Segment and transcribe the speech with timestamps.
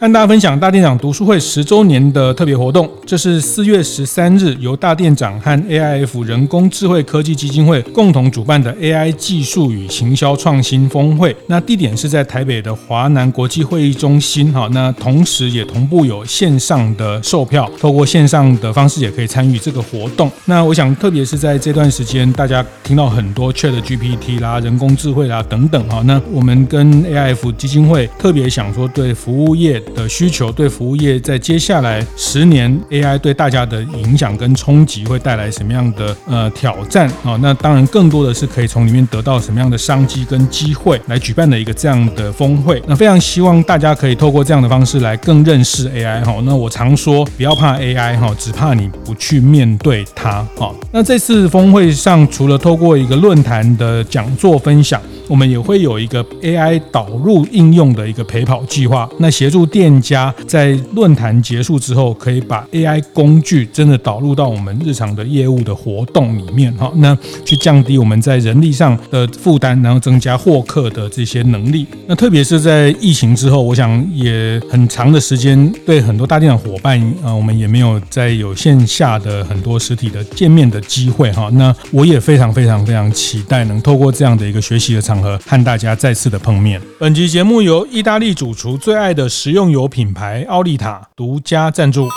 [0.00, 11.34] 跟大家分享大店长读书会十周年的特别活动，这是四月十三日由大店长和 AIF 人工智慧科技基金会共同主办的 AI 技术与行销创新峰会。
[11.48, 14.52] 那地点是在台北的华南国际会议中心。
[14.52, 20.30] 哈，那同时也同步有线上的售票，透过线上的方式也可以参与这个活动。
[20.44, 25.88] 那我想，特别是在这段时间，大家听到很多 ChatGPT 啦、人工智慧啦等等。
[25.88, 29.82] 哈，那我们跟 AIF 基金会特别想说，对服务业。
[29.94, 37.38] 的需求，对服务业在接下来十年 AI 对大家的影响跟冲击会带来什么样的呃挑战啊？
[37.40, 42.82] 那当然更多的是可以从里面得到什么样的商机跟机会来举办的一个这样的峰会。
[42.86, 46.40] 那非常希望大家可以透过这样的方式来更认识 AI 哈。
[46.44, 50.74] 那我常说不要怕 AI 哈，只怕你不去面对它哈。
[50.92, 71.86] 那这次峰会上除了透过一个论坛的讲座分享，我们也会有一个 AI 导入应用的一个陪跑计划，那协助店家在论坛结束之后，可以把 AI 工具真的导入到我们日常的业务的活动里面哈，那去降低我们在人力上的负担，然后增加获客的这些能力。
[72.06, 81.48] 那特别是在疫情之后，我想也很长的时间，对很多大店的伙伴啊，我们也没有再有线下的很多实体的见面的机会哈。
[81.52, 85.18] 那我也非常非常非常期待能透过这样的一个学习的场。
[85.22, 86.80] 合和大家再次的碰面。
[86.96, 92.08] 本集节目由意大利主厨最爱的食用油品牌奥利塔独家赞助。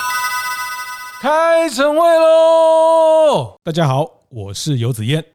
[1.20, 3.56] 开晨会喽！
[3.62, 5.31] 大家好，我是游子彦。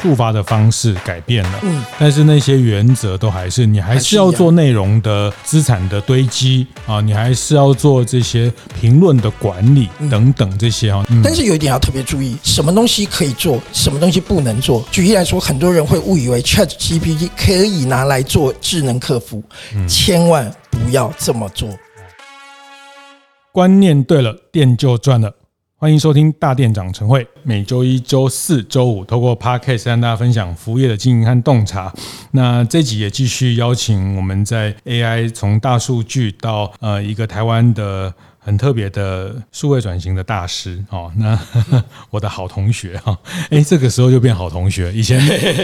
[0.00, 11.04] 触发的方式改变了，嗯，但是那些原则都还是，你还是要做内容的资产的堆积啊，你还是要做这些评论的管理等等这些啊。
[11.20, 14.86] 但是有一点要特别注意，什么东西可以做，什么东西不能做。
[14.92, 19.42] 举例来说，很多人会误以为 ChatGPT 可以拿来做智能客服，
[19.88, 21.68] 千万不要这么做。
[23.50, 25.32] 观念对了，店就赚了。
[25.80, 31.94] 欢迎收听大店长晨会，每周一、周四、周五，透过 Podcast 跟大家分享服务业的经营和洞察。
[32.32, 38.12] 那这集也继续邀请我们在 AI 从大数据到呃一个台湾的。
[38.48, 41.38] 很特别的数位转型的大师哦，那
[42.08, 43.14] 我的好同学哈，
[43.50, 45.20] 哎，这个时候就变好同学，以前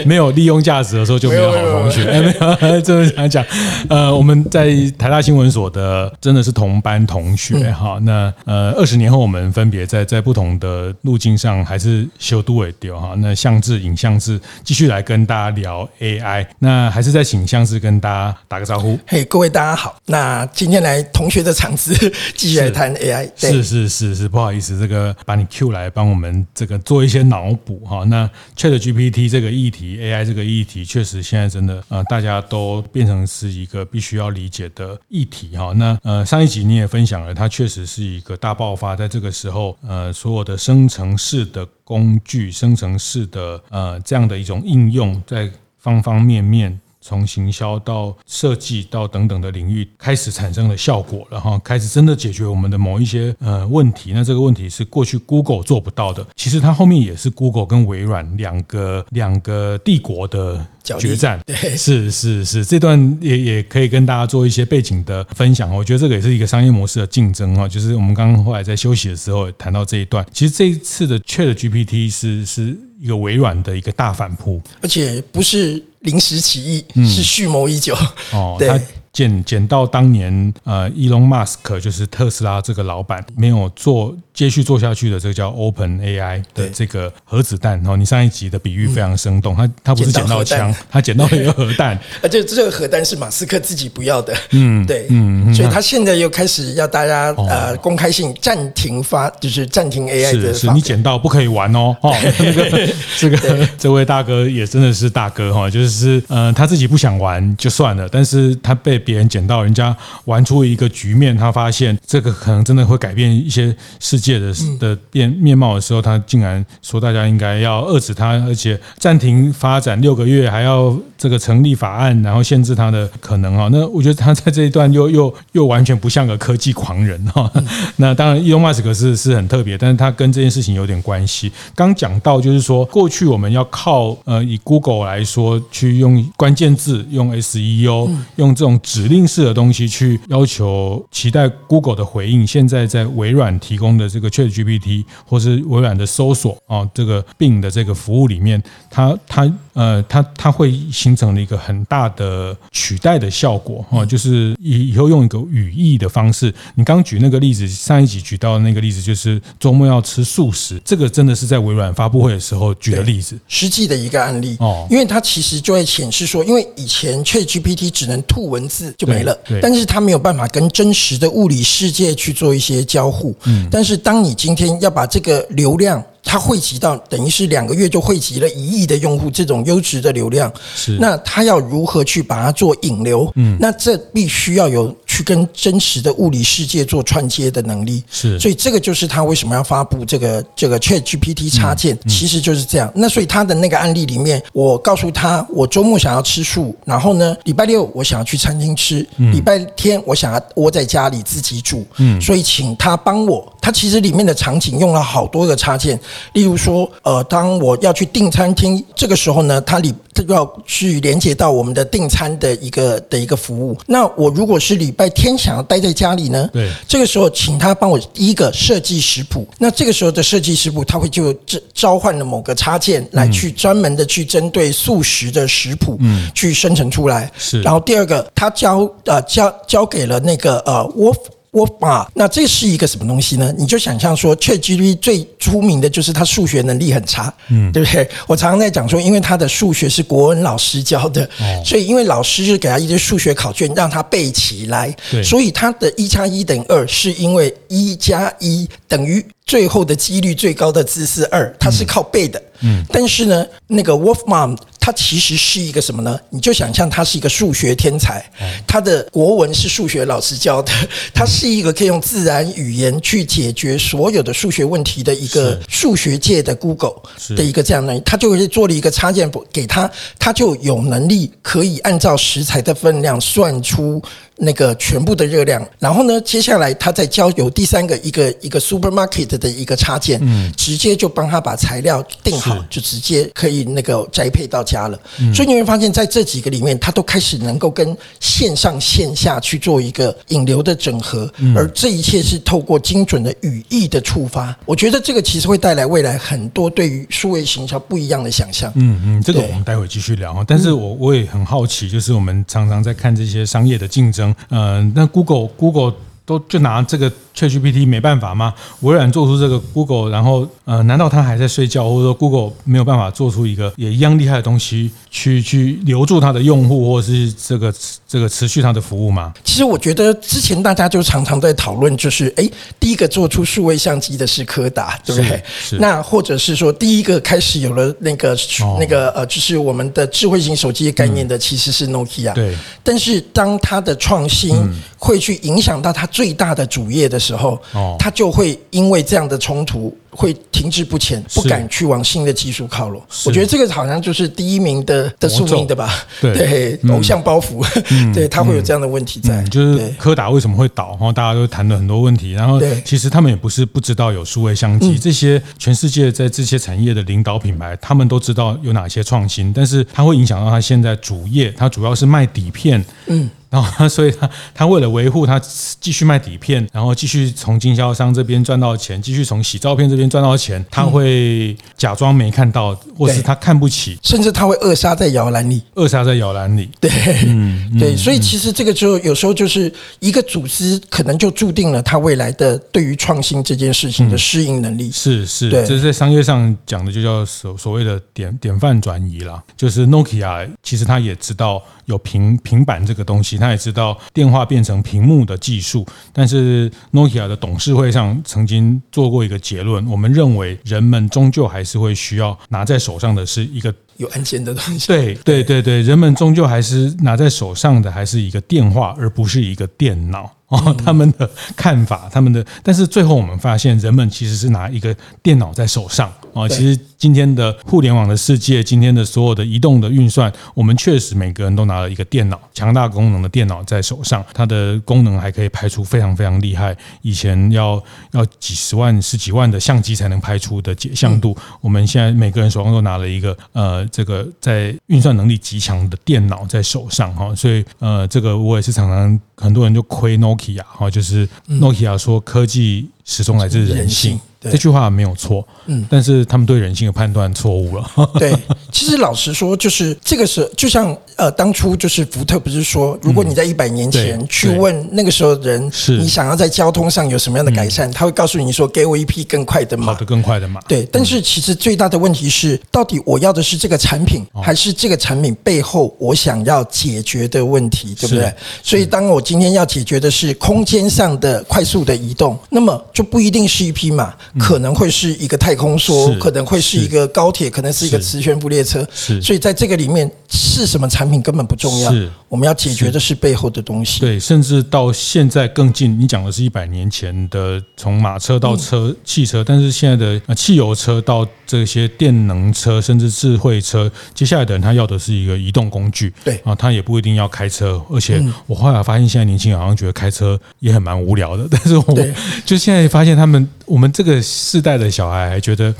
[0.06, 3.42] 没有利用价值的时候就没有好同学，哎，没有， 这么想讲，
[3.88, 4.66] 呃，我们在
[4.98, 21.94] 台大新闻所的真的是同班同学哈，那呃，二十年后我们分别在在不同的路径上还是修都尾丢哈，那相志影像志继续来跟大家聊 AI，那还是在请相志跟大家打个招呼，嘿，各位大家好，那今天来同学的场子，
[22.36, 22.73] 继续来。
[22.74, 28.04] 谈 AI 是是是是，不好意思，这个把你 Q 来帮我们这个做一些脑补哈。
[28.04, 35.72] 那 ChatGPT 这个议题，AI 这个议题，确实现在真的呃，大家都变成是一个必须要理解的议题哈。
[35.76, 45.48] 那呃，上一集你也分享了，它确实是一个大爆发，在这个时候呃，所有的生成式的工具、生成式的呃这样的一种应用，在
[45.78, 46.80] 方方面面。
[47.06, 54.12] 从行销到设计到等等的领域开始产生了效果然后，开始真的解决我们的某一些呃问题。
[54.14, 61.38] 那这个问题是过去 Google 做不到的，其实它后面也是 Google 跟微软两个两个帝国的决战。
[61.44, 65.74] 对，是是是，这段也也可以跟大家做一些背景的分享。
[65.76, 70.24] 我觉得这个也是一个商业模式的竞争哈，就是我们刚刚后来在休息的时候谈到这一段。
[70.32, 75.82] 其实这一次的 ChatGPT 是是一个微软的一个大反扑，而且不是。
[76.04, 77.96] 临时起意是蓄谋已久，
[78.34, 78.78] 嗯，哦， 对。
[79.10, 87.78] 捡捡到当年呃，伊隆马斯克就是特斯拉这个老板没有做接续做下去的这个叫 Open AI 的这个核子弹。
[87.78, 94.34] 然后你上一集的比喻非常生动，他他不是捡到枪，他捡到了一个核弹， 而且这个核弹是马斯克自己不要的。
[94.50, 100.52] 嗯， 对，嗯，所以他现在又开始要大家呃公开性暂停发，就是暂停 AI 的。
[100.52, 101.96] 是，是你捡到不可以玩哦。
[102.00, 108.94] 哦， 那个这个这位大哥也真的是大哥哈，就是呃他自己不想玩就算了，但是他被。
[109.04, 109.94] 别人捡到人家
[110.24, 123.68] 玩出一个局面，他发现这个可能真的会改变一些世界的的变面貌的时候，他竟然说大家应该要遏制他，而且暂停发展六个月，还要这个成立法案，然后限制他的可能哈。
[123.70, 127.50] 那我觉得他在这一段又 又又完全不像个科技狂人哈。
[127.96, 131.52] 那当然，伊隆马斯克是是很特别，但是他跟这件事情有点关系。
[131.74, 138.78] 刚讲到就是说，过去我们要靠呃以 Google 来说，去用关键字，用 SEO，用这种。
[138.82, 156.54] 指令式的东西去要求期待 Google 的回应，现在在微软提供的这这个 ChatGPT 或是微软的搜索啊，这个 Bing 的这个服务里面，它它呃它它会形成了一个很大的取代的效果啊，就是以以后用一个语义的方式。
[156.76, 164.86] 你刚举那个例子，上一集举到的那个例子，就是周末要吃素食，这个真的是在微软发布会的时候举的例子，实际的一个案例哦。
[164.90, 173.34] 因为它其实就会显示说，因为以前 ChatGPT 只能吐文字就没了，对但是它没有办法跟真实的物理世界去做一些交互。
[173.44, 183.32] 嗯，但是当你今天要把这个流量，它汇集到等于是两个月就汇集了一亿的用户，这种优质的流量，是那它要如何去把它做引流？
[183.36, 188.02] 嗯，那这必须要有去跟真实的物理世界做串接的能力。
[188.10, 192.92] 是，所以这个就是他为什么要发布这个这个 ChatGPT 插件，其实就是这样。
[192.96, 201.86] 那所以他的那个案例里面，我告诉他，我周末想要吃素，然后呢，礼拜六我想要去餐厅吃，礼拜天我想要窝在家里自己煮。
[201.98, 203.52] 嗯，所以请他帮我。
[203.60, 205.98] 他其实里面的场景用了好多个插件。
[206.34, 213.76] 例如说，呃，当我要去订餐厅，这个时候呢，他里它要去连接到我们的订餐的一个的一个服务。
[213.86, 219.46] 那我如果是礼拜天想要待在家里呢，对，这个时候请他帮我第一个设计食谱。
[219.58, 227.30] 那这个时候的设计食谱，他会就召召唤了某个插件来去专门的去针对素食的食谱，嗯，去生成出来。
[227.36, 231.14] 是，然后第二个，他交呃交交给了那个呃我。
[231.54, 233.54] 我啊，那这是一个什么东西呢？
[233.56, 238.08] 你就想象说，ChatGPT 最出名的就是它数学能力很差，嗯，对不对？
[238.26, 241.28] 我常常在讲说，因为他的数学是国文老师教的，
[241.64, 244.92] 所以因为老师就给他一些数学考卷让他背起来，
[245.22, 254.56] 所以他的一加一等于二，是因为一加一等于最后的几率最高的字是二，他是靠背的，嗯，但是呢，那个 Wolfram。
[254.84, 256.20] 他其实是一个什么呢？
[256.28, 258.22] 你就想象他是一个数学天才，
[258.66, 260.70] 他的国文是数学老师教的，
[261.14, 267.00] 他是一个可以用自然语言去解决所有的数学问题的一个数学界的 Google
[267.34, 274.02] 的一个这样的，他就会做了一个插件给他，他就有能力可以按照食材的分量算出。
[274.36, 284.98] 那个全部的热量，然后呢，接下来他再交由第三个一个一个 supermarket 的一个插件，嗯，直接就帮他把材料定好，就直接可以那个宅配到家了。
[285.32, 294.56] 所以你会发现在这几个里面，他都开始能够跟线上线下去做一个引流的整合，而这一切是透过精准的语义的触发。
[294.64, 298.72] 我觉得这个其实会带来未来很多对于数位行销不一样的想象。
[298.74, 300.44] 嗯嗯，这个我们待会继续聊啊。
[300.46, 304.23] 但是我我也很好奇，就是我们常常在看这些商业的竞争。
[304.50, 305.94] 嗯，那 Google Google
[306.26, 307.10] 都就拿这个。
[307.34, 308.54] ChatGPT 没办法吗？
[308.82, 317.74] 微软做出这个 Google，然后呃，难道他还在睡觉，或者说 Google 没有办法做出一个也一样厉害的东西，去去留住他的用户，或者是这个
[318.06, 319.34] 这个持续他的服务吗？
[319.42, 322.48] 其实我觉得之前大家就常常在讨论，就是哎，
[322.78, 325.42] 第一个做出数位相机的是柯达，对不对？
[325.48, 325.76] 是。
[325.78, 328.32] 那或者是说，第一个开始有了那个、
[328.62, 332.32] 哦、那个呃，就是我们的智慧型手机的概念的，其实是 Nokia。
[332.32, 332.56] 对。
[332.84, 334.56] 但是当它的创新
[334.96, 339.92] 会去影响到它最大的主业的时候，哦，他就会因为这样的冲突。
[340.16, 343.02] 会停滞不前，不敢去往新的技术靠拢。
[343.26, 345.92] 我觉得这个好像就是第一名的的宿命的吧？
[346.20, 346.34] 对，
[346.80, 349.42] 对偶像包袱， 嗯、对他会有这样的问题在。
[349.44, 350.90] 就是柯达为什么会倒？
[350.90, 352.32] 然后，大家都谈了很多问题。
[352.32, 362.84] 然后，其实他们也不是不知道有数位相机这些，全世界在这些产业的领导品牌，他们都知道有哪些创新，但是它会影响到他现在主业，它主要是卖底片。
[363.06, 363.28] 嗯。
[363.50, 365.40] 然后， 所以他他为了维护他
[365.80, 376.70] 继续卖底片，然后继续从经销商这边赚到钱，继续从洗照片这边赚到钱，他会假装没看到，或是他看不起，甚至他会扼杀在摇篮里，扼杀在摇篮里。
[376.80, 376.90] 对，
[377.26, 384.90] 嗯，对，所以其实这个就有时候就是一个组织可能就注定了他未来的对于创新这件事情的适应能力。
[384.90, 389.42] 是是，这是在商业上讲的，就叫所所谓的典典范转移啦。
[389.56, 393.38] 就是 Nokia 其实他也知道有平平板这个东西。
[393.38, 404.88] 他也知道电话变成屏幕的技术，但是 Nokia 的董事会上曾经做过一个结论：我们认为人们终究还是会需要拿在手上的是一个有按键的东西。
[404.88, 410.28] 对对对对，人们终究还是拿在手上的还是一个电话，而不是一个电脑。
[410.48, 416.48] 哦，他们的看法，他们的，但是最后我们发现，人们其实是拿一个电脑在手上哦。
[416.48, 427.78] 其实今天的互联网的世界，今天的所有的移动的运算，我们确实每个人都拿了一个电脑，强大功能的电脑在手上，它的功能还可以拍出非常非常厉害，以前要
[428.12, 444.18] 要几十万、十几万的相机才能拍出的解像度，我们现在每个人手上都拿了一个呃，这个在运算能力极强的电脑在手上哈，所以呃，这个我也是常常很多人就亏 Nokia 哈，就是 Nokia 说科技始终来自人性。
[444.50, 447.90] 这句话没有错，嗯，但是他们对人性的判断错误了。
[448.18, 448.34] 对，
[448.72, 455.98] 其实老实说，就是这个是就像呃，当初就是福特不是说，如果你在一百年前去问那个时候的人，是。
[455.98, 460.60] 你想要在交通上有什么样的改善，他会告诉你说，给我一匹更快的马，跑得更快的马。
[460.62, 468.32] 对，但是其实最大的问题是，到底我要的是这个产品，还是这个产品背后我想要解决的问题，对不对？
[468.62, 474.14] 所以，当我今天要解决的是空间上的快速的移动，那么就不一定是一匹马。
[474.38, 478.86] 可能会是一个太空梭，可能会是一个高铁，可能是一个磁悬浮列车。
[478.92, 481.92] 是，所以在这个里面是什么产品根本不重要。
[482.28, 484.00] 我们要解决的是背后的东西。
[484.00, 496.12] 对，甚至到现在更近，你讲的是一百年前的从马车到车汽车，但是现在的汽油车到这些电能车，甚至智慧车，接下来的人他要的是一个移动工具。
[496.24, 501.46] 对啊，他也不一定要开车，而且我后来发现，现在年轻人好像觉得开车也很蛮无聊的。
[501.48, 501.96] 但是我
[502.44, 505.72] 就现在发现他们，我们这个世代的小孩还觉得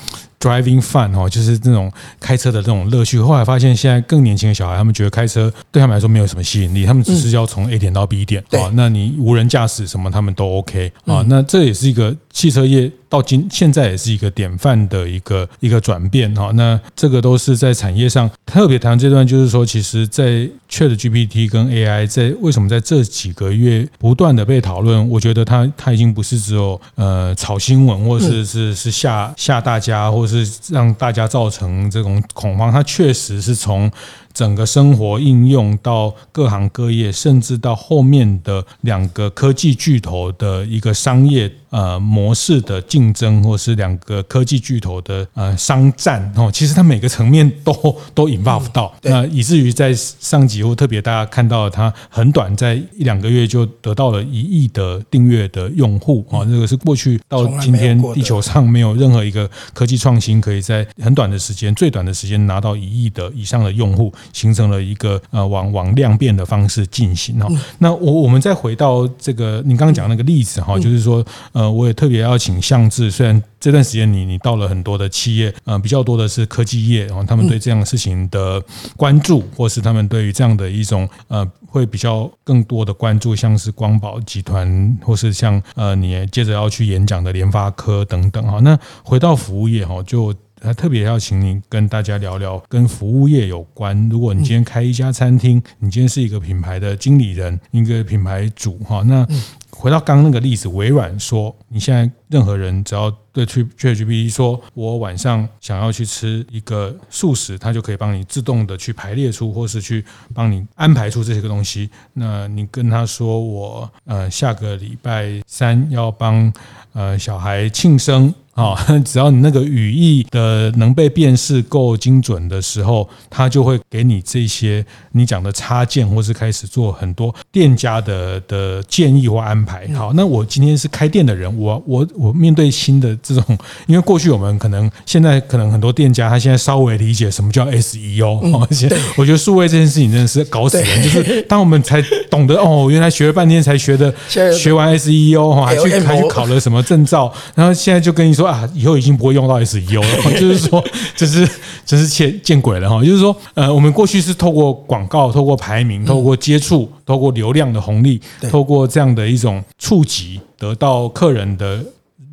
[0.45, 3.19] driving fun 哦，就是那种开车的这种乐趣。
[3.19, 8.71] 后来发现，现在更年轻的小孩，他们觉得开车对他们来说没有什么吸引力，他们只是要从 A 点到 B 点啊。
[8.75, 11.25] 那你无人驾驶什么，他们都 OK 啊。
[11.29, 12.93] 那这也是一个汽车业。
[13.07, 33.91] 到今现在也是一个典范的一个一个转变哈，那这个都是在产业上特别谈这段，就是说，其实，在 ChatGPT 跟 AI 在为什么在这几个月不断的被讨论，我觉得它它已经不是只有呃炒新闻，或是是是吓吓大家，或是是让大家造成这种恐慌，它确实是从。
[34.35, 47.73] 整个生活应用到各行各业，甚至到后面的两个科技巨头的一个商业呃模式的竞争，或是两个科技巨头的呃商战哦，其实它每个层面都
[48.13, 64.13] 都 involve 到，那以至于在上集或特别大家看到它很短，在一两个月就得到了一亿的订阅的用户啊，这个是过去到今天地球上没有任何一个科技创新可以在很短的时间、最短的时间拿到一亿的以上的用户。
[64.33, 78.63] 形成了一个呃往往量变的方式进行哈，那我我们再回到这个你刚刚讲那个例子哈，就是说呃我也特别要请向志，虽然这段时间你你到了很多的企业，呃比较多的是科技业，然后他们对这样的事情的
[78.97, 90.35] 关注，或是他们对于这样的一种呃会比较更多的关注，像是光宝集团，或是像呃你接着要去演讲的联发科等等哈，那回到服务业哈就。
[90.61, 94.09] 他特别要请您跟大家聊聊跟服务业有关。
[94.09, 99.27] 如果你今天开一家餐厅，你今天是一个品牌的经理人，一个品牌主哈，那
[99.71, 111.91] 回到刚刚那个例子，微软说，你现在任何人只要对 ChatGPT 说，我晚上想要去吃一个素食，它就可以帮你自动的去排列出，或是去帮你安排出这些个东西。
[112.15, 116.51] 那你跟他说，我呃下个礼拜三要帮
[116.95, 118.33] 呃小孩庆生。
[118.55, 129.89] 啊， 只要你那个语义的能被辨识够精准的时候，它就会给你这些你讲的插件，或是开始做很多店家的的建议或安排。
[129.95, 133.45] 好，那我今天是开店的人，我我我面对新的这种，
[133.89, 148.44] 因为过去我们可能现在可能很多店家他现在稍微理解什么叫 SEO， 而且我觉得数位这件事情真的是搞死人，就是当我们才懂得哦，原来学了半天才学的，学完 SEO 哈，还去还去考了什么证照，然后现在就跟你说。
[148.47, 150.85] 啊，以后已经不会用到 SEO 了， 就是说，
[151.17, 151.49] 这是
[151.85, 153.03] 这是见见鬼了哈！
[153.05, 158.21] 就是说，呃，我们过去是透过广告、透过排名、透过接触、透过流量的红利、
[158.51, 161.85] 透过这样的一种触及，得到客人的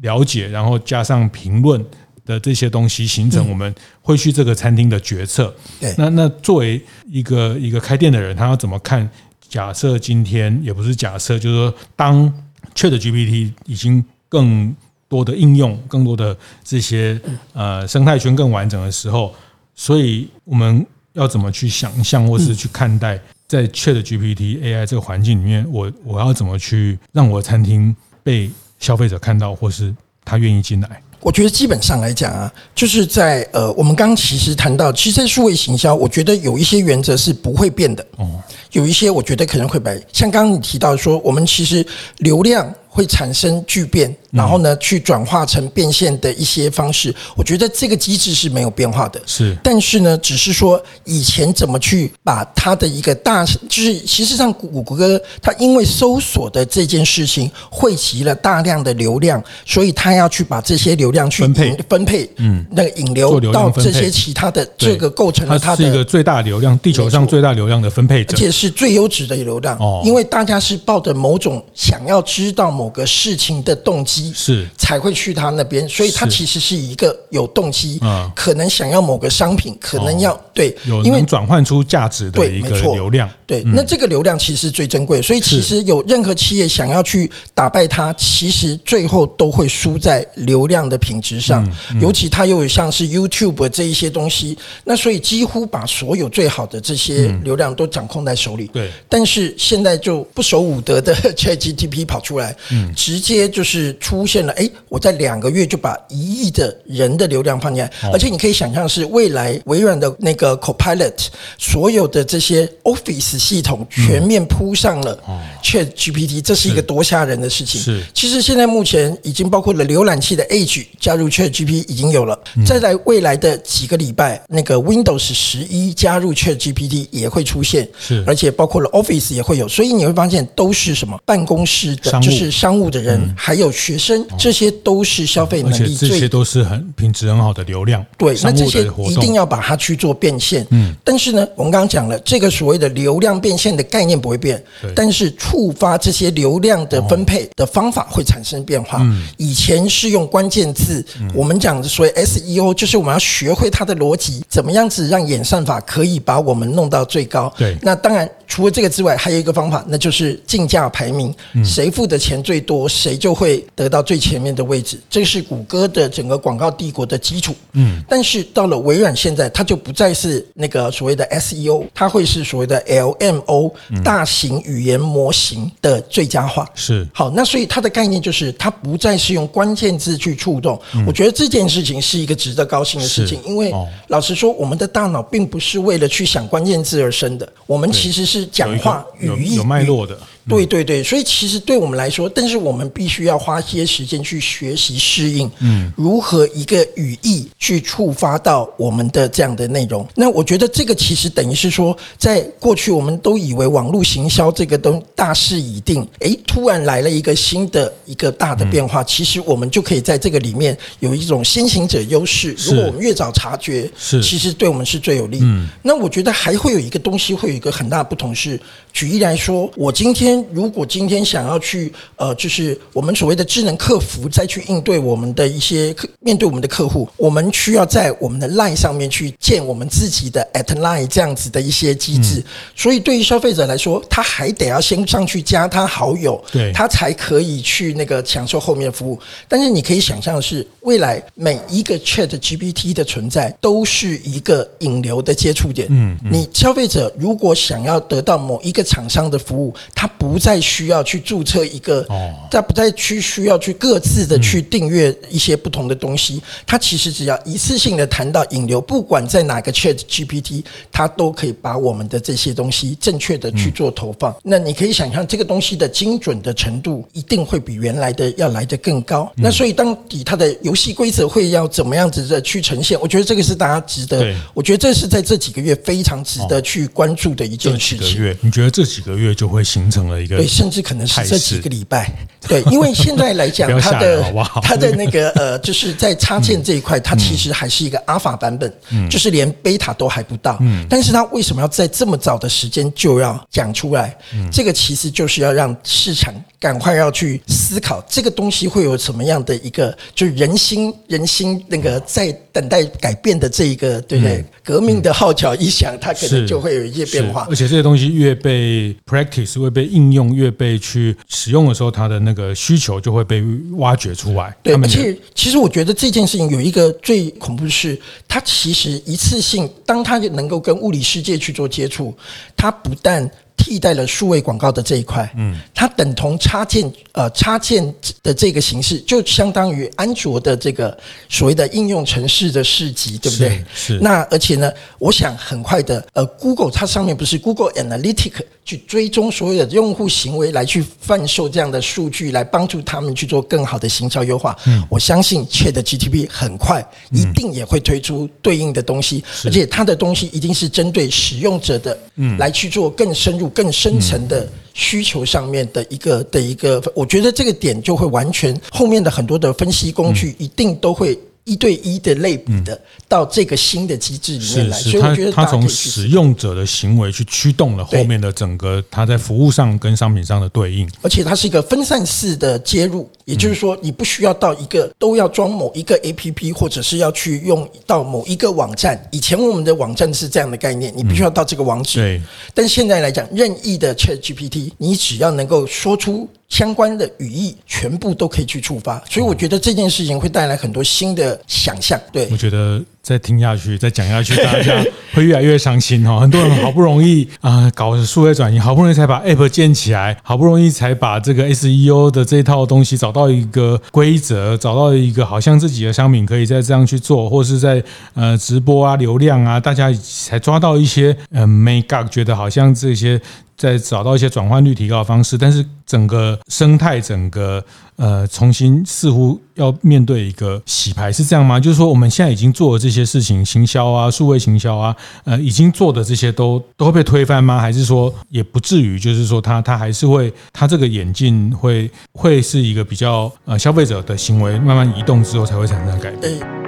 [0.01, 1.83] 了解，然后加上评论
[2.25, 5.53] 的这些东西，形成我们会去这个餐厅的决策。
[5.97, 9.09] 那那作为一个一个开店的人，他要怎么看？
[9.49, 12.33] 假设今天也不是假设，就是说，当
[12.73, 14.73] ChatGPT 已经更
[15.11, 17.19] 多的应用，更多的这些
[17.51, 19.35] 呃生态圈更完整的时候，
[19.75, 28.49] 所以我们要怎么去想象，或是去看待在 ChatGPT AI 这个环境里面，我我要怎么去让我的餐厅被
[28.79, 31.03] 消费者看到，或是他愿意进来？
[31.19, 38.03] 我觉得基本上来讲啊，就是在呃，我们刚刚其实谈到，其实在数位行销，我觉得有一些原则是不会变的。
[38.17, 38.41] 哦，
[38.71, 41.85] 有一些我觉得可能会变，像刚刚你提到说，我们其实
[42.17, 47.13] 流量会产生巨变，然后呢去转化成变现的一些方式。
[47.35, 49.21] 我觉得这个机制是没有变化的。
[49.25, 69.77] 是，但是呢，只是说以前怎么去把它的一个大，就是其实上谷歌它因为搜索的这件事情汇集了大量的流量，所以它要去把这些流量去分配分配，嗯，那个引流到这些其他的这个构成了它是一个最大流量，地球上最大流量的分配者，而且是最优质的流量。
[69.77, 74.67] 哦，因为大家是抱着某种想要知道某个事情的动机，是。
[74.77, 80.75] 才会去他那边，所以他其实是一个有动机，嗯，可能想要某个商品，可能要对，
[81.05, 91.65] 因为转换出价值的一个流量，对，那这个流量其实最珍贵，所以其实有任何企业想要去打败它，其实最后都会输在流量的品质上，
[92.01, 111.27] 尤其它又有像是 YouTube 这一些东西，那所以几乎把所有最好的这些流量都掌控在手里，对，但是现在就不守武德的 ChatGPT 跑出来，嗯，直接就是出现了，哎，我在两个月就把一亿的人的流量放进来，而且你可以想象是未来微软的那个 Copilot，
[111.57, 115.17] 所有的这些 Office 系统全面铺上了
[115.63, 117.79] ChatGPT，这是一个多吓人的事情。
[117.81, 131.17] 是，其实现在目前已经包括了浏览器的 Edge 加入 ChatGPT 已经有了，再来未来的几个礼拜，那个 Windows 十一加入 ChatGPT 也会出现，是，而且包括了 Office 也会有，所以你会发现都是什么？
[131.25, 138.03] 办公室的，就是商务的人，还有学生，这些都是消费能力最，这些都是很品质很好的流量。
[138.17, 140.65] 对，那这些一定要把它去做变现。
[140.71, 144.61] 嗯，但是呢，我们刚刚讲了，这个所谓的流量变现的概念不会变，
[144.95, 148.97] 但是触发这些流量的分配的方法会产生变化。
[149.01, 157.53] 嗯，以前是用关键字，我们讲的所谓 SEO，就是我们要学会它的逻辑，怎么样子让演算法可以把我们弄到最高。
[157.57, 164.99] 对，那当然除了这个之外，还有一个方法，那就是竞价排名，谁付的钱最多，谁就会得到最前面的位置。
[165.09, 167.55] 这是谷歌的整个广告帝国的基础。
[167.71, 173.71] 嗯，但是到了微软现在，它就不再是那个所谓的 SEO，它会是所谓的 LMO
[174.03, 176.67] 大型语言模型的最佳化。
[176.75, 177.07] 是。
[177.13, 180.77] 好，那所以它的概念就是它不再是用关键字去触动。
[181.07, 183.73] 我觉得这件事情是一个值得高兴的事情，因为
[184.07, 190.17] 老实说，我们的大脑并不是为了去想关键字而生的，我们其实是讲话语义有脉络的。
[190.49, 200.07] 对对对，所以其实对我们来说，但是我们必须要花些时间去学习适应，嗯，如何一个语义去触发到我们的这样的内容。
[200.15, 212.55] 那我觉得这个其实等于是说，在过去我们都以为网络行销这个东大势已定，诶，突然来了一个新的一个大的变化，其实我们就可以在这个里面有一种先行者优势。
[212.57, 215.37] 如果我们越早察觉，是其实对我们是最有利。
[215.43, 218.59] 嗯，那我觉得还会有一个东西会有一个很大的不同是，
[218.91, 220.30] 举例来说，我今天。
[220.51, 232.43] 如果今天想要去呃，就是我们所谓的智能客服，再去应对我们的一些客，面对我们的客户，我们需要在我们的 Line 上面去建我们自己的 at Line 这样子的一些机制。
[232.75, 239.19] 所以对于消费者来说，他还得要先上去加他好友，对，他才可以去那个享受后面的服务。
[239.47, 245.87] 但是你可以想象的是，未来每一个 Chat GPT 的存在都是一个引流的接触点。
[245.89, 252.05] 嗯，你消费者如果想要得到某一个厂商的服务，他不再需要去注册一个，
[252.51, 264.35] 他不再去需要去各自的去订阅一些不同的东西，他其实只要一次性的谈到引流，不管在哪个 Chat GPT，他都可以把我们的这些东西正确的去做投放。
[264.43, 269.33] 那你可以想象，这个东西的精准的程度一定会比原来的要来得更高。
[269.35, 273.01] 那所以，当底它的游戏规则会要怎么样子的去呈现？
[273.01, 277.99] 我觉得这个是大家值得，我觉得这是在这几个月非常值得去关注的一件事情。
[277.99, 280.37] 这几个月，你觉得这几个月就会形成了一个？
[280.37, 282.11] 对，甚至可能是这几个礼拜。
[282.47, 284.23] 对， 因为现在来讲，它的
[284.61, 288.71] 它的那个呃， 就是在插件这一块，它其实还是一个阿法版本，
[289.09, 290.57] 就是连贝塔都还不到。
[290.61, 294.15] 嗯但是它为什么要在这么早的时间就要讲出来？
[294.51, 304.43] 这个其实就是要让市场赶快要去思考，这个东西会有什么样的一个，就是人心人心那个在等待改变的这一个，对不对？
[304.63, 307.47] 革命的号角一响，它可能就会有一些变化。
[307.49, 313.43] 而且这些东西越被 practice，会被应用，越被去使用的时候，它的那个需求就会被
[313.77, 314.55] 挖掘出来。
[314.63, 322.15] 对，而且其实我觉得这件事情有一个最恐怖的是，它其实一次性，当它能够跟物理世界去做接触，
[322.57, 323.29] 它不但
[323.63, 327.93] 替代了数位广告的这一块，嗯，它等同插件，呃，插件
[328.23, 330.97] 的这个形式，就相当于安卓的这个
[331.29, 333.63] 所谓的应用城市的市集，对不对？
[333.75, 333.97] 是。
[333.97, 344.57] 是那而且呢，我想很快的，呃，Google 它上面不是 Google Analytics 去追踪所有的用户行为，来去贩售这样的数据，来帮助他们去做更好的行销优化。
[344.65, 353.50] 嗯，我相信 ChatGPT 很快一定也会推出对应的东西，嗯、而且它的东西一定是针对使用者的，嗯，来去做更深入。
[353.51, 361.17] 更深层的需求上面的一个的一个，我觉得这个点就会完全后面的很多的分析工具一定都会。
[361.43, 379.09] 一对一的类比的到这个新的机制里面来，所以我觉得它从使用者的行为去驱动了后面的整个它在服务上跟商品上的对应，而且它是一个分散式的接入，也就是说你不需要到一个都要装某一个 APP 或者是要去用到某一个网站。
[379.11, 381.99] 以前我们的网站是这样的概念，你必须要到这个网址。
[381.99, 382.21] 对，
[382.53, 386.29] 但现在来讲，任意的 ChatGPT，你只要能够说出。
[386.51, 391.99] 相关的语义全部都可以去触发，所以我觉得这件事情会带来很多新的想象。
[392.11, 394.73] 对，我觉得再听下去，再讲下去，大家
[395.13, 396.19] 会越来越伤心哈。
[396.21, 407.83] 很多人好不容易啊搞数位转型，好不容易才把 App 建起来，好不容易才把这个 SEO 的这套东西找到一个规则，找到一个好像自己的商品可以再这样去做，或是在
[408.13, 413.19] 呃直播啊流量啊，大家才抓到一些呃 make up，觉得好像这些。
[413.57, 417.63] 在找到一些转换率提高的方式，但是整个生态，整个
[417.95, 421.59] 呃重新似乎要面对一个洗牌，是这样吗？
[421.59, 427.59] 就是说我们现在已经做的这些事情，行销啊、数位行销啊，呃，已经做的这些都都会被推翻吗？
[427.59, 428.99] 还是说也不至于？
[428.99, 436.60] 就是说他他还是会，他这个眼镜会会是一个比较呃消费者的行为慢慢移动之后才会产生改变。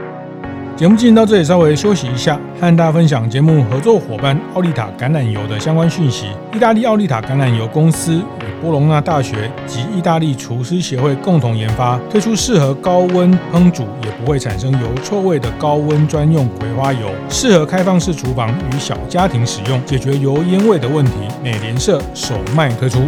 [0.75, 6.25] 节目进行到这里，稍微休息一下，和大家分享节目合作伙伴奥利塔橄榄油的相关讯息。
[6.51, 21.13] 意大利奥利塔橄榄油公司与波隆纳大学及意大利厨师协会共同研发，推出适合高温烹煮也不会产生油臭味的高温专用葵花油，适合开放式厨房与小家庭使用，解决油烟味的问题。
[21.43, 23.01] 美联社首卖推出。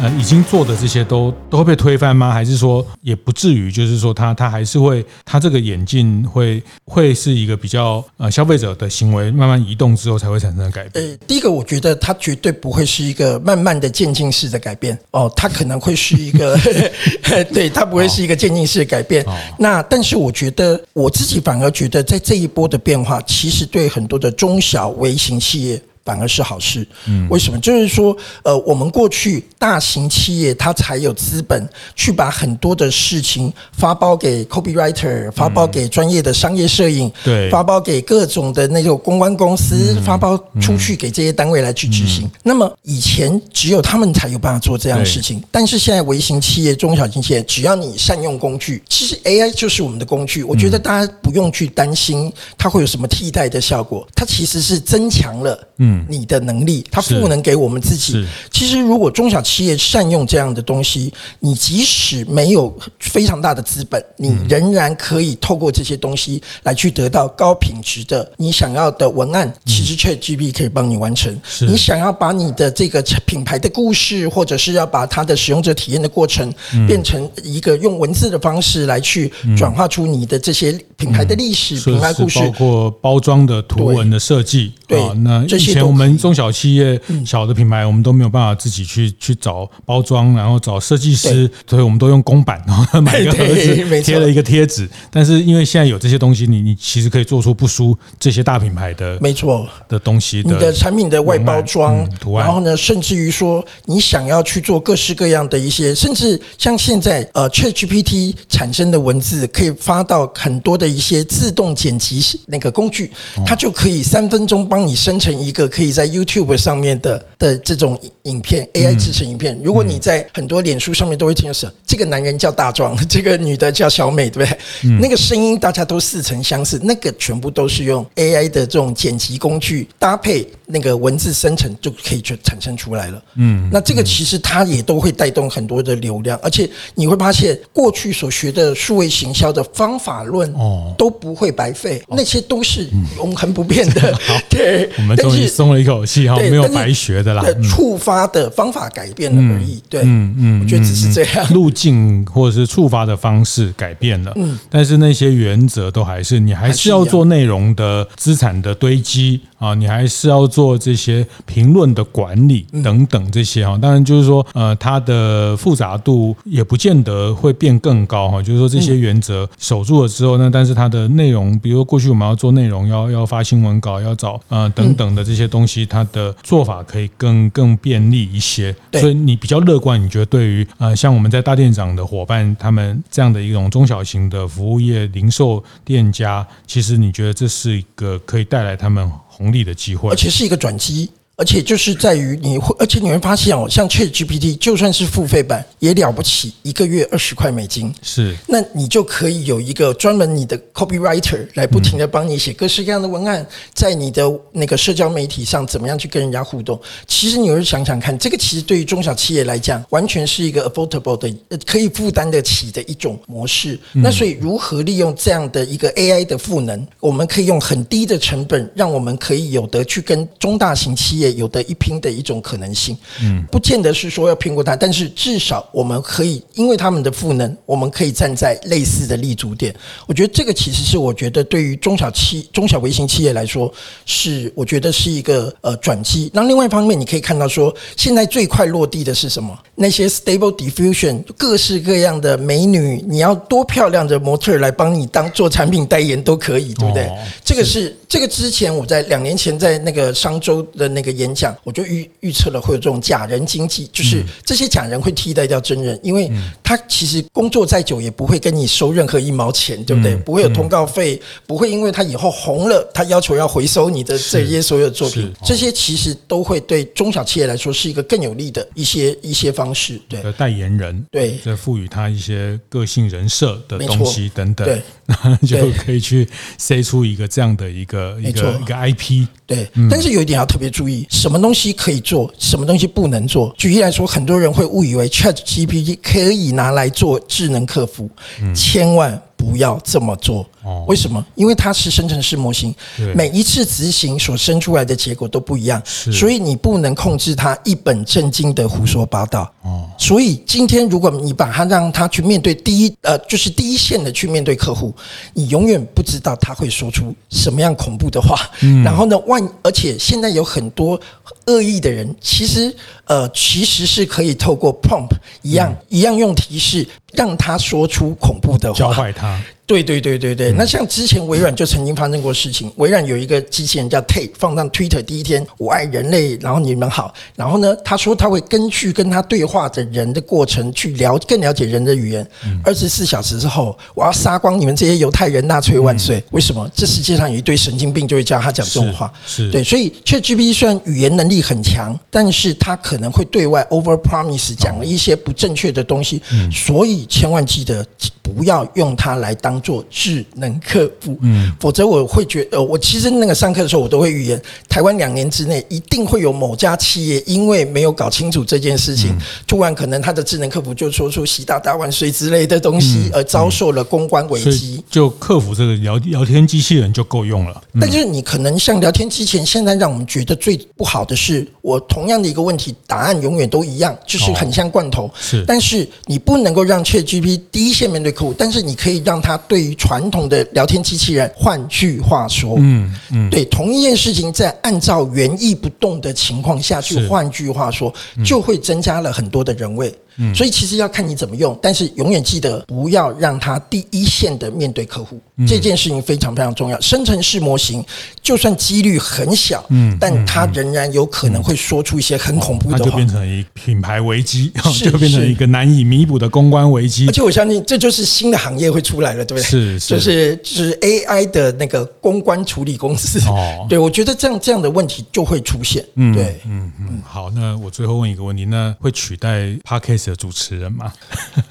[0.00, 2.32] 呃，已经做的这些都都会被推翻吗？
[2.32, 3.70] 还是说也不至于？
[3.70, 11.04] 就是说，它它还是会，它这个演进会会是一个比较呃消费者的行为慢慢移动之后才会产生的改变。
[11.04, 16.58] 呃，第一个，我觉得它绝对不会是一个慢慢的渐进式的改变哦，它可能会是一个，
[17.52, 19.24] 对，它不会是一个渐进式的改变。
[19.58, 25.80] 那但是我觉得我自己反而觉得，在这一波的变化，其实对很多的中小微型企业。
[26.04, 27.60] 反而是好事，嗯，为什么？
[27.60, 42.28] 就是说，呃，我们过去大型企业它才有资本去把很多的事情发包给 copywriter，发包给专业的商业摄影，对，发包给各种的那种公关公司，发包出去给这些单位来去执行。
[42.42, 50.42] 那么以前只有他们才有办法做这样的事情，但是现在微型企业、中小型企业，只要你善用工具，其实 AI 就是我们的工具。
[50.42, 56.06] 我觉得大家不用去担心它会有什么替代的效果，它其实是增强了，嗯。
[56.08, 58.26] 你的能力，它赋能给我们自己。
[58.50, 69.52] 其实，如果中小企业善用这样的东西，你即使没有非常大的资本，你仍然可以透过这些东西来去得到高品质的你想要的文案。
[69.66, 71.36] 其实，ChatGPT 可以帮你完成。
[71.60, 76.52] 你想要把你的这个品牌的故事，或者是要把它的使用者体验的过程，
[76.86, 84.72] 变成一个用文字的方式来去转化出你的这些品牌的历史、品牌故事，包括包装的图文的设计。
[84.86, 85.79] 对，那这些。
[85.82, 94.88] 我们中小企业、小的品牌，我们都没有办法自己去去找包装，然后找设计师，所以我们都用公版，然后买一个 盒子，贴了一个贴纸。
[95.10, 100.42] 但是因为现在有这些东西，你你其实可以做出不输这些大品牌的，没错的东西。
[100.44, 113.10] 你的产品的外包装、图案，然后呢，甚至于说你想要去做各式各样的一些，甚至像现在呃，ChatGPT 产生的文字可以发到很多的一些自动剪辑那个工具，
[113.46, 115.69] 它就可以三分钟帮你生成一个。
[115.70, 119.58] 可以在 YouTube 上面的的这种影片，AI 制成影片。
[119.62, 124.58] 如果你在很多脸书上面都会听到是这个男人叫大壮， 这个女的叫小美，对不对？
[125.00, 133.22] 那个声音大家都似曾相识，那个全部都是用 AI 的这种剪辑工具搭配那个文字生成就可以就产生出来了。
[133.34, 144.18] 嗯，那这个其实它也都会带动很多的流量，而且你会发现过去所学的数位行销的方法论哦都不会白费，那些都是永恒不变的。
[144.48, 147.44] 对，我们终于松了一口气哈，没有白学的啦。
[147.62, 149.82] 触发的方法改变了而已。
[149.88, 151.52] 对，嗯嗯，我觉得只是这样。
[151.52, 160.59] 路径或者是触发的方式改变了，嗯，但是那些原则都还是，你还是要做内容的资产的堆积啊，你还是要做。
[160.60, 163.78] 做这些评论的管理等等这些哈。
[163.78, 168.42] 当然就是说，呃，它的复杂度也不见得会变更高哈。
[168.42, 178.74] 就是说这些原则守住了之后，呢但是它的内容，比如说过去我们要做内容，要要发新闻稿，要找呃等等的这些东西，它的做法可以更更便利一些。
[178.92, 191.08] 所以你比较乐观，你觉得对于呃像我们在大店长的伙伴，他们这样的一种中小型的服务业零售店家，其实你觉得这是一个可以带来他们红利的机会，而且是一个转机。
[191.40, 197.90] 而且就是在于你会，而且你会发现哦，像 ChatGPT 就算是付费版也了不起，一个月二十块美金。
[198.02, 206.78] 是，那你就可以有一个专门你的 copywriter 来不停的帮你写各式各样的文案，在你的那个社交媒体上怎么样去跟人家互动。
[207.06, 213.80] 其实你会想想看，这个其实对于中小企业来讲，完全是一个 affordable 的，可以负担得起的一种模式。
[213.94, 221.29] 那所以如何利用这样的一个 AI 的赋能，我们可以用很低的成本，让我们可以有得去跟中大型企业。
[221.34, 229.74] 有的一拼的一种可能性，嗯，不见得是说要拼过他，但是至少我们可以因为他们的赋能，我们可以站在类似的立足点。
[230.06, 233.72] 我觉得这个其实是我觉得对于中小企、中小微型企业来说，
[234.06, 236.30] 是我觉得是一个呃转机。
[236.32, 239.56] 那另外一方面，你可以看到说，现在最快落地的是什么？
[239.74, 247.10] 那些 Stable Diffusion 各式各样的美女，你要多漂亮的模特来帮你当做产品代言都可以，对不对？
[247.44, 251.09] 这个是这个之前我在两年前在那个商周的那个。
[251.10, 256.30] 演讲，我就预预测了会有这种假人经济，就是这些假人会替代掉真人，因为
[256.62, 260.16] 他其实工作再久也不会跟你收任何一毛钱，对不对？
[260.16, 270.00] 不会有通告费，不会因为他以后红了，他要求要回收你的这些所有作品，这些其实都会对中小企业来说是一个更有利的一些一些方式。
[270.08, 274.82] 对，代言人，对，再赋予他一些个性人设的东西等等，对，
[275.46, 279.26] 就可以去塞出一个这样的一个一个一个 IP。
[279.46, 281.06] 对，但是有一点要特别注意。
[281.10, 283.52] 什么东西可以做，什么东西不能做？
[283.58, 288.08] 举例来说，很多人会误以为 ChatGPT 可以拿来做智能客服，
[288.54, 290.48] 千万不要这么做。
[290.86, 291.24] 为什么？
[291.34, 292.74] 因为它是生成式模型，
[293.14, 299.50] 每一次执行所生出来的结果都不一样，所以你不能控制它一本正经的胡说八道。
[299.62, 304.94] 哦所以今天如果你把它让它去面对第一呃，就是第一线的去面对客户，
[305.34, 308.50] 你永远不知道他会说出什么样恐怖的话。
[308.82, 310.98] 然后呢，万而且现在有很多
[311.46, 319.38] 恶意的人，其实呃其实是可以透过 prompt 一样一样用提示让他说出恐怖的话，教坏他。
[319.70, 332.28] 对对对对对，那像之前微软就曾经发生过事情，微软有一个机器人叫 Tate，放上 Twitter 第一天，我爱人类，然后你们好，然后呢，他说他会根据跟他对话的人的过程去了更了解人的语言，
[332.64, 336.20] 二十四小时之后，我要杀光你们这些犹太人，纳粹万岁！
[336.32, 336.68] 为什么？
[336.74, 347.86] 这世界上有一堆神经病就会教他讲这种话，是对，所以 ChatGPT 虽然语言能力很强，但是他可能会对外 over promise 讲了一些不正确的东西，所以千万记得
[348.20, 349.59] 不要用它来当。
[349.60, 364.82] 做智能客服，嗯，否则我会觉得，我其实那个上课的时候，我都会预言，台湾两年之内一定会有某家企业因为没有搞清楚这件事情，突然可能他的智能客服就说出“习大大万岁”之类的东西，而遭受了公关危机。
[364.90, 375.10] 就客服这个聊聊天机器人就够用了，但是你可能像聊天机器人，现在让我们觉得最不好的是，我同样的一个问题，答案永远都一样，就是很像罐头。
[375.18, 379.36] 是，但是你不能够让 ChatGPT 第一线面对客户，但是你可以让他。
[379.50, 387.92] 对于传统的聊天机器人，换句话说，嗯嗯，对，同一件事情在按照原意不动的情况下去，换句话说，
[388.24, 389.92] 就会增加了很多的人味。
[390.34, 396.80] 所以其实要看你怎么用，但是永远记得不要让它第一线的面对客户，这件事情非常非常重要。
[396.80, 397.84] 生成式模型
[398.22, 407.06] 就算几率很小，嗯，但它仍然有可能会说出一些很恐怖的话，它就变成一品牌危机， 就变成一个难以弥补的公关危机。
[407.08, 409.78] 而且我相信这就是新的行业会出来了，对不对？
[409.78, 413.18] 是，就是就是 AI 的那个公关处理公司。
[413.28, 415.84] 哦， 对，我觉得这样这样的问题就会出现。
[415.94, 417.02] 嗯，对，嗯嗯。
[417.04, 419.56] 好，那我最后问一个问题，那会取代
[420.00, 420.92] 是主持人吗？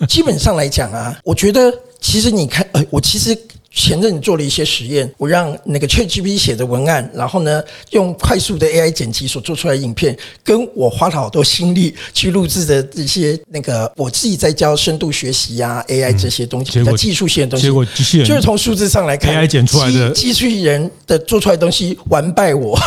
[0.08, 3.38] 基本上来讲啊，我觉得其实你看，呃，我其实。
[3.72, 22.78] 前阵子做了一些实验，我让那个 ChatGPT 写的文案，然后呢，用快速的 AI 剪辑所做出来的影片，跟我花了好多心力去录制的这些那个我自己在教深度学习呀、啊、AI 这些东西，比较技术性的东西，结果机器人就是从数字上来看，AI 剪出来的机器人的做出来的东西完败我，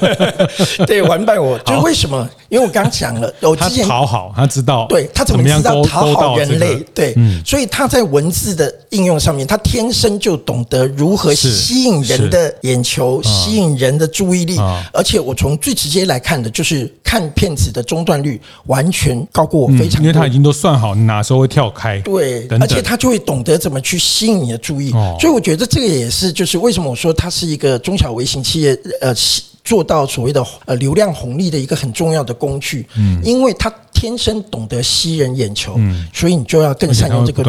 [0.86, 2.28] 对，完败我，就是为什么？
[2.48, 6.76] 因为我刚讲了， 我之前讨好他知道，对他怎么知道讨好人类？
[6.94, 9.89] 对，所以他在文字的应用上面，他天。
[9.90, 14.56] 天生就懂得如何吸引人的眼球，吸引人的注意力。
[14.92, 21.98] 而且我从最直接来看的，就是看片子的中断率完全高过我非常多，因为他已经都算好哪时候会跳开。
[22.02, 24.92] 对，而且他就会懂得怎么去吸引你的注意。
[25.18, 29.12] 所以我觉得这个也是，就是为什么我说它是一个中小微型企业，呃。
[29.62, 37.44] 做到所谓的呃流量红利的一个很重要的工具，嗯，因为它天生懂得吸人眼球，嗯，所以你就要更善用这个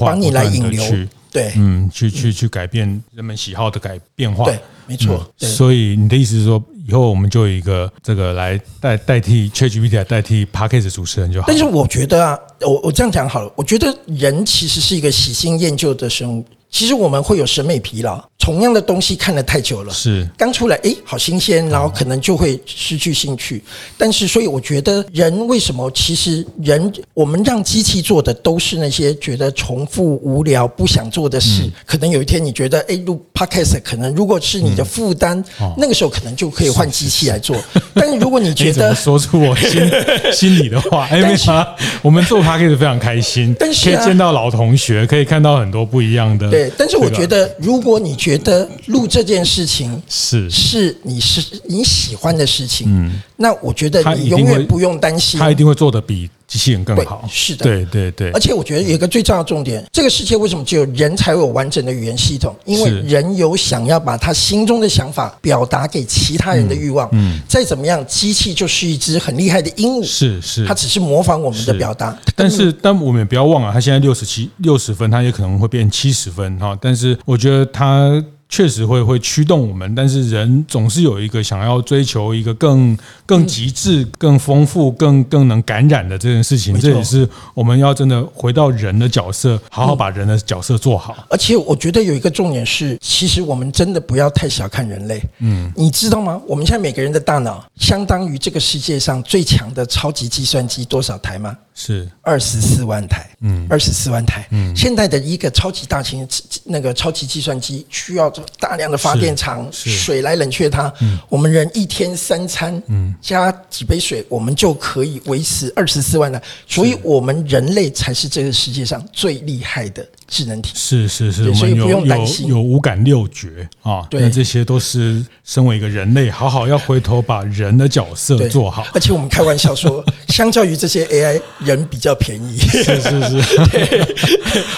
[0.00, 0.82] 帮你来引流，
[1.30, 5.28] 对，嗯，去去去改变人们喜好的改变化，对，没错。
[5.36, 11.46] 所以你的意思是说，以后我们就有一个这个来代代替 ChatGPT 来代替 Podcast 主持人就好。
[11.48, 16.44] 但是我觉得啊，我我这样讲好了，我觉得人其实是一个喜新厌旧的生物。
[16.70, 23.62] 其实我们会有审美疲劳，同样的东西看了太久了，是刚出来，哎，好新鲜，然后可能就会失去兴趣。
[23.98, 25.90] 但是，所以我觉得人为什么？
[25.90, 31.70] 其实人我们让机器做的都是那些觉得重复、无聊、不想做的事。
[31.84, 35.44] 可能有一天你觉得，哎，录 Podcast 可能如果是你的负担，
[35.76, 37.56] 那个时候可能就可以换机器来做。
[37.94, 39.90] 但是如果你觉得 说出我心
[40.32, 46.50] 心里的话，哎，没啥，我们做 Podcast 非常开心，但是可以见到老同学，可以看到很多不一样的。
[46.50, 50.48] 对，但是我觉得，如果你觉得录这件事情是。
[50.50, 57.24] 是你是你喜欢的事情，嗯，那我觉得你永远不用担心，他一定会做的比机器人更好。
[57.30, 58.30] 是的，对对对。
[58.32, 62.56] 而且我觉得有一个最重要的重点，这个世界为什么只有人才有完整的语言系统？
[62.64, 67.08] 因为人有想要把他心中的想法表达给其他人的欲望。
[67.12, 72.18] 嗯，再怎么样，机器就是一只很厉害的鹦鹉，是是，它只是模仿我们的表达。
[72.34, 76.76] 但是，但我们也不要忘了，它现在六十七六十分，它也可能会变七十分哈。
[76.80, 78.20] 但是，我觉得它。
[78.50, 86.78] 确实会会驱动我们，但是人总是有一个想要追求一个更更极致、更丰富、更更能感染的这件事情。
[86.78, 91.24] 这也是我们要真的回到人的角色，好好把人的角色做好。
[91.30, 95.22] 而且我觉得有一个重点是，其实我们真的不要太小看人类。
[95.38, 96.40] 嗯，你知道吗？
[96.46, 101.56] 我们现在每个人的大脑相当于这个世界上最强的超级计算机多少台吗？
[101.80, 102.06] 是。
[102.20, 106.28] 二十四万台，嗯，二十四万台，嗯，现在的一个超级大型
[106.64, 110.92] 那个超级计算机需要大量的发电厂、水来冷却它。
[111.00, 116.40] 嗯，我们人一天三餐，嗯，加几杯水，我们就可以维持二十四万台。
[116.68, 120.70] 所以，我们人类才是这个世界上最厉害的智能体。
[120.74, 122.46] 是是是，所以不用担心。
[122.46, 128.86] 有五感六觉啊，对，那这些都是身为一个人类，好好要回头把人的角色做好。
[128.94, 131.40] 而且我们开玩笑说，相较于这些 AI。
[131.64, 133.56] 人比较便宜，是是是，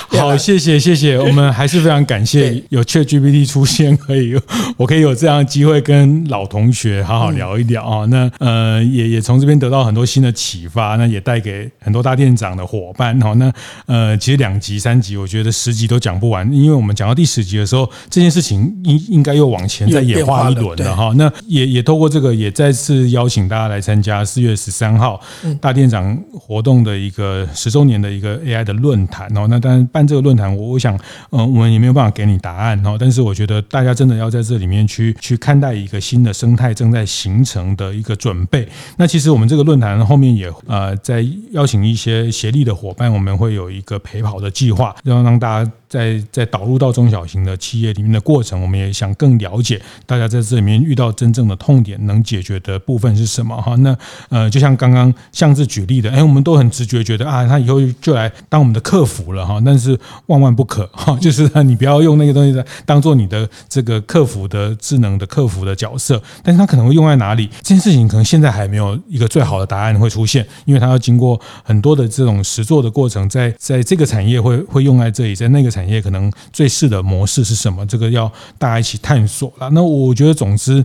[0.19, 4.35] 好，谢谢谢谢，我们还是非常感谢有 ChatGPT 出现，可以
[4.77, 8.07] 我可以有这样的机会跟老同学好好聊一聊啊。
[8.07, 13.33] 那呃，也也从这边得到很多新的启发，那也带给很多大店长的伙伴哈。
[13.35, 13.53] 那
[13.87, 21.13] 呃，其实两集三集，我觉得十集都讲不完，因为我们讲到第十集的时候，这件事情应应该又往前再演化一轮了哈。
[21.17, 25.19] 那也也透过这个，也再次邀请大家来参加四月十三号
[25.59, 26.83] 大店长活动。
[26.83, 30.99] 的一个十周年的一个 AI 的论坛哦，那当然办这个论坛，我我想，
[31.31, 38.67] 嗯，我们也没有办法给你答案哦，但是我觉得大家真的要在这里面去去看待一个新的生态正在形成的一个准备。
[38.97, 45.71] 那其实我们这个论坛后面也呃在邀请一些协力的伙伴，我们会有一个陪跑的计划，要让大家。
[45.93, 53.75] 在在导入到中小型的企业里面的过程，我们也想更了解大家在这里面遇到真正的痛点，能解决的部分是什么哈？
[53.77, 53.95] 那
[54.31, 59.61] 呃，就像刚刚像是举例的，哎，我们都很直觉觉得啊，他以后就来当我们的客服了哈。
[59.63, 59.95] 但是
[60.29, 67.51] 万万不可哈， 就是你不要用那个东西当做你的这个客服的智能的客服的角色，但是它可能会用在哪里？
[67.61, 76.03] 这件事情可能现在还没有一个最好的答案会出现，因为它要经过很多的这种实做的过程，在在这个产业会会用在这里，在那个产业。
[76.03, 77.87] 可能最适的模式是什么？
[77.87, 79.71] 这个要大家一起探索了。
[79.71, 80.85] 那我觉得，总之，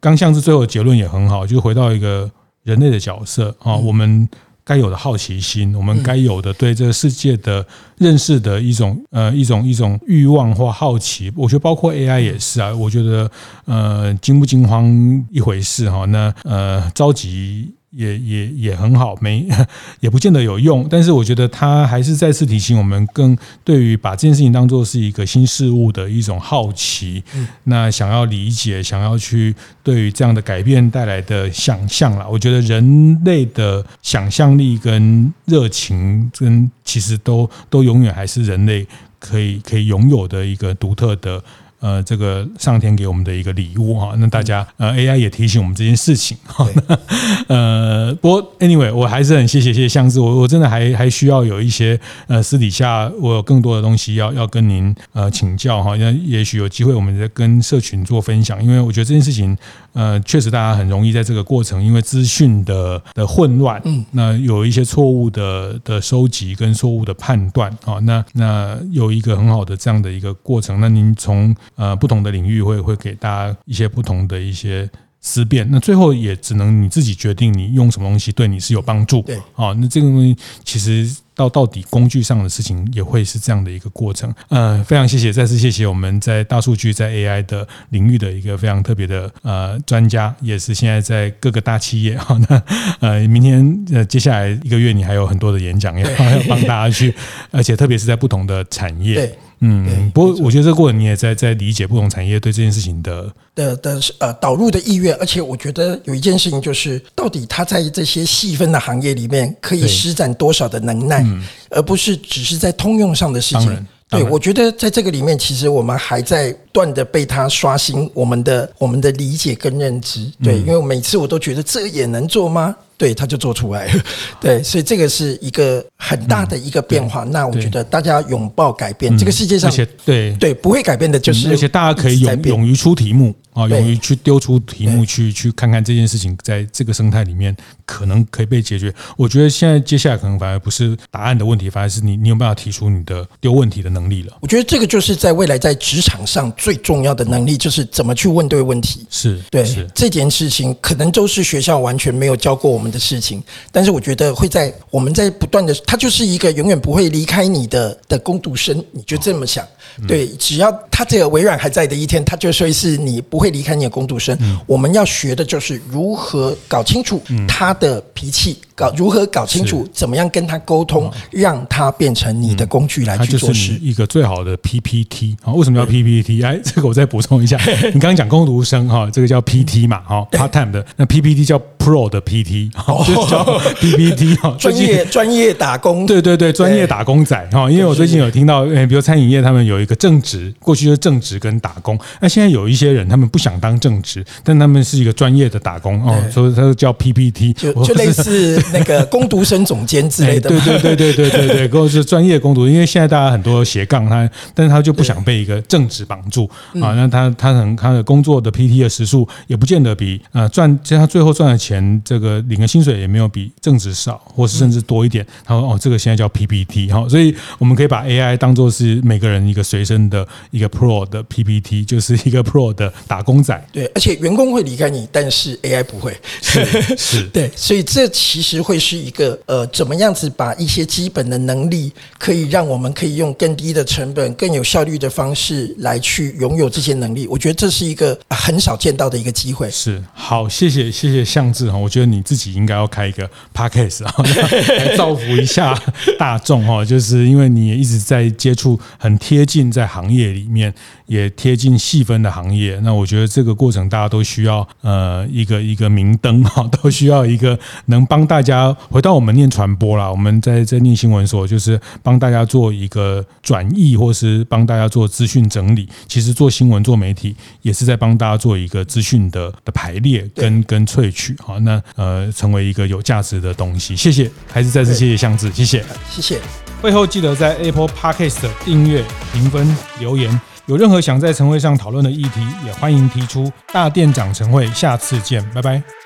[0.00, 2.30] 刚像是最后的结论也很好，就回到一个
[2.62, 4.26] 人类的角色啊，我们
[4.64, 7.66] 该有的好奇心，我们该有的对这个世界的
[7.98, 11.30] 认识的一种呃一种一种欲望或好奇。
[11.36, 12.74] 我觉得包括 AI 也是啊。
[12.74, 13.30] 我觉得
[13.66, 14.86] 呃惊不惊慌
[15.30, 17.74] 一回事哈，那呃着急。
[17.94, 19.46] 也也也很好，没
[20.00, 27.22] 也不见得有用，但是我觉得他还是再次提醒我们，更对于把这件事情当做是一个新事物的一种好奇，
[27.64, 38.86] 那想要理解，想要去对于这样的改变带来的想象啦，我觉得人类的想象力跟热情，跟其实都都永远还是人类
[39.18, 41.42] 可以可以拥有的一个独特的。
[41.80, 44.14] 呃这个上天给我们的一个礼物哈。
[44.18, 46.66] 那大家呃 AI 也提醒我们这件事情哈。
[47.48, 55.96] 呃，不过 anyway 我还是很谢谢谢谢相志，我我真的还还需要有一些呃私底下我有更多的东西要要跟您呃请教哈。
[55.96, 59.56] 那也许有机会我们再跟社群做分享，因为我觉得这件事情
[59.94, 74.88] 呃确实大家很容易在这个过程，因为资讯的的混乱，嗯，那有一些错误的的收集跟错误的判断啊，那那有一个很好的这样的一个过程，那您从呃不同的领域会会给大家一些不同的一些
[75.20, 81.10] 思辨，那最后也只能你自己决定你用什么东西对你是有帮助，对，啊，那这个东西其实。
[81.34, 92.16] 到到底工具上的事情也会是这样的一个过程，呃，非常谢谢，再次谢谢我们在大数据在 AI 的领域的一个非常特别的呃专家，也是现在在各个大企业。
[92.18, 92.62] 哈，那
[93.00, 97.14] 呃明天呃接下来一个月你还有很多的演讲要要 帮大家去，
[97.50, 99.36] 而且特别是在不同的产业。
[99.60, 111.23] 嗯，不过我觉得这个过程你也在在理解不同产业对这件事情的的的呃导入的意愿，而且我觉得有一件事情就是，到底他在这些细分的行业里面可以施展多少的能耐，
[111.70, 113.86] 而不是只是在通用上的事情。
[114.10, 120.30] 对，我觉得在这个里面，其实我们还在不断的被它刷新我们的我们的理解跟认知。
[120.42, 122.76] 对，因为每次我都觉得这也能做吗？
[122.96, 124.02] 对，他就做出来了。
[124.40, 127.24] 对，所以这个是一个很大的一个变化。
[127.24, 138.92] 那我觉得大家拥抱改变，这个世界上，而且对对不会改变的就是，而且大家可以勇勇于出题目啊，勇于去丢出题目去去看看这件事情在这个生态里面可能可以被解决。
[139.16, 144.36] 我觉得现在接下来可能反而不是答案的问题，反而是你你有办法提出你的丢问题的能力了。
[144.40, 149.06] 我觉得这个就是在未来在职场上最重要的能力，就是怎么去问对问题。
[149.10, 149.64] 是对
[149.94, 159.66] 这件事情，可能都是学校完全没有教过我们的事情，但是我觉得会在我们在不断的，它就是一个永远不会离开你的的工读生，你就这么想。
[160.08, 164.36] 对，只要他这个微软还在的一天，他就会是你不会离开你的工读生。
[164.66, 173.78] 我们要学的就是如何搞清楚他的脾气，搞如何搞清楚怎么样跟他沟通，让他变成你的工具来去做事。
[173.80, 176.42] 一个最好的 PPT 啊，为什么叫 PPT？
[176.44, 177.56] 哎，这个我再补充一下，
[177.94, 180.84] 你刚刚讲工读生哈，这个叫 PT 嘛，哈，part time 的。
[180.96, 182.70] 那 PPT 叫 Pro 的 PT，
[183.06, 183.44] 就叫
[183.80, 187.70] PPT 哈， 专业专业打工，对对对，专业打工仔哈。
[187.70, 200.48] 因为我最近有听到，比如餐饮业他们有一个正职，过去就是正职跟打工，那现在有一些人他们不想当正职，但他们是一个专业的打工哦，所以他就叫 PPT，就就类似那个攻读生总监之类的。
[200.48, 206.48] 对对对对对对对，或者是专业攻读，因为现在大家很多斜杠他，但是他就不想被一个正职绑住
[206.80, 215.26] 啊，那他他可能他的工作的 PT 的时数也不见得比呃赚，其实他最后赚的钱这个领的薪水也没有比正职少，或是甚至多一点。
[215.44, 223.66] 他说哦，这个现在叫 PPT 哈，所以我们可以把 AI 当做是每个人一个随身的一个 Pro 的 PPT，就是一个 Pro 的打工仔。
[223.72, 226.16] 对，而且员工会离开你，但是 AI 不会。
[226.40, 226.64] 是
[226.96, 237.26] 是， 对，所以这其实会是一个呃，怎么样子把一些基本的能力，可以让我们可以用更低的成本、更有效率的方式来去拥有这些能力。
[237.26, 239.70] 我觉得这是一个很少见到的一个机会。
[239.70, 244.14] 是，好，谢谢谢谢向志哈，我觉得你自己应该要开一个 Podcast 啊，
[244.78, 245.74] 来造福一下
[246.18, 250.72] 大众哈，就是因为你也一直在接触，很贴近在行业里面，
[251.06, 252.78] 也贴近细分的行业。
[252.82, 265.88] 那我觉得这个过程大家都需要呃一个一个明灯哈，都需要一个能帮大家回到我们念传播啦，我们在在念新闻所就是帮大家做一个转译，或是帮大家做资讯整理。
[266.06, 271.58] 其实做新闻做媒体也是在帮大家做一个资讯的的排列跟跟萃取好。
[271.60, 273.96] 那呃成为一个有价值的东西。
[273.96, 276.38] 谢谢，还是再次谢谢相志，谢谢，谢谢。
[276.82, 280.38] 会后记得在 Apple Podcast 订阅、评分、留言。
[280.66, 283.50] 有任何想在晨会上讨论的议题，也欢迎提出。
[283.72, 286.03] 大店长晨会，下次见，拜拜。